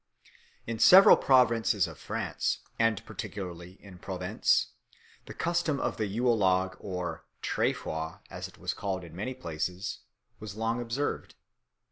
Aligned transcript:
In 0.65 0.79
several 0.79 1.15
provinces 1.15 1.85
of 1.87 1.99
France, 1.99 2.61
and 2.79 3.05
particularly 3.05 3.77
in 3.83 3.99
Provence, 3.99 4.69
the 5.27 5.33
custom 5.35 5.79
of 5.79 5.97
the 5.97 6.07
Yule 6.07 6.35
log 6.35 6.75
or 6.79 7.23
tréfoir, 7.43 8.21
as 8.31 8.47
it 8.47 8.57
was 8.57 8.73
called 8.73 9.03
in 9.03 9.15
many 9.15 9.35
places, 9.35 9.99
was 10.39 10.55
long 10.55 10.81
observed. 10.81 11.35